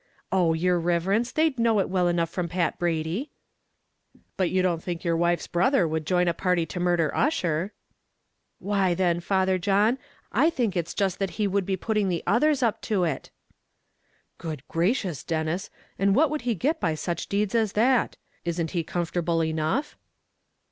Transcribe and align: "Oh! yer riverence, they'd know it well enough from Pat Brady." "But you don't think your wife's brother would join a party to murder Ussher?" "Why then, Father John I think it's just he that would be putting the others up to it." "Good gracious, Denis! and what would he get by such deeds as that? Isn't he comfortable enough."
"Oh! 0.31 0.53
yer 0.55 0.79
riverence, 0.79 1.31
they'd 1.31 1.59
know 1.59 1.77
it 1.79 1.87
well 1.87 2.07
enough 2.07 2.31
from 2.31 2.49
Pat 2.49 2.79
Brady." 2.79 3.29
"But 4.35 4.49
you 4.49 4.63
don't 4.63 4.81
think 4.81 5.03
your 5.03 5.15
wife's 5.15 5.45
brother 5.45 5.87
would 5.87 6.07
join 6.07 6.27
a 6.27 6.33
party 6.33 6.65
to 6.65 6.79
murder 6.79 7.15
Ussher?" 7.15 7.71
"Why 8.57 8.95
then, 8.95 9.19
Father 9.19 9.59
John 9.59 9.99
I 10.31 10.49
think 10.49 10.75
it's 10.75 10.95
just 10.95 11.21
he 11.21 11.45
that 11.45 11.49
would 11.51 11.67
be 11.67 11.77
putting 11.77 12.09
the 12.09 12.23
others 12.25 12.63
up 12.63 12.81
to 12.89 13.03
it." 13.03 13.29
"Good 14.39 14.63
gracious, 14.67 15.23
Denis! 15.23 15.69
and 15.99 16.15
what 16.15 16.31
would 16.31 16.41
he 16.41 16.55
get 16.55 16.79
by 16.79 16.95
such 16.95 17.27
deeds 17.27 17.53
as 17.53 17.73
that? 17.73 18.17
Isn't 18.43 18.71
he 18.71 18.83
comfortable 18.83 19.43
enough." 19.43 19.95